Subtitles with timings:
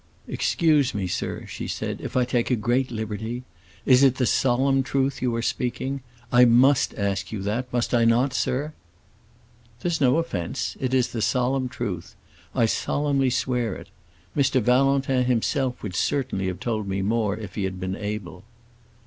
[0.27, 3.43] "Excuse me, sir," she said, "if I take a great liberty.
[3.85, 6.01] Is it the solemn truth you are speaking?
[6.31, 8.73] I must ask you that; must I not, sir?"
[9.81, 10.75] "There's no offense.
[10.79, 12.15] It is the solemn truth;
[12.55, 13.89] I solemnly swear it.
[14.35, 14.59] Mr.
[14.59, 18.43] Valentin himself would certainly have told me more if he had been able."